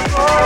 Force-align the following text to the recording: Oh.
Oh. 0.00 0.37